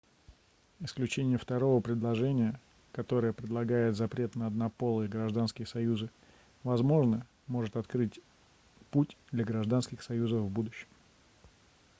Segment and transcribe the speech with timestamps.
[0.79, 2.59] исключение второго предложения
[2.91, 6.09] которое предлагает запрет на однополые гражданские союзы
[6.63, 8.19] возможно может открыть
[8.89, 10.87] путь для гражданских союзов в будущем